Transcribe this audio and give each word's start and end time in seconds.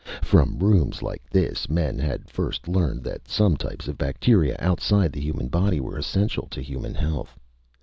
From 0.23 0.57
rooms 0.57 1.03
like 1.03 1.29
this 1.29 1.69
men 1.69 1.99
had 1.99 2.27
first 2.27 2.67
learned 2.67 3.03
that 3.03 3.27
some 3.29 3.55
types 3.55 3.87
of 3.87 3.99
bacteria 3.99 4.55
outside 4.57 5.13
the 5.13 5.21
human 5.21 5.47
body 5.47 5.79
were 5.79 5.95
essential 5.95 6.47
to 6.49 6.59
human 6.63 6.95
health. 6.95 7.37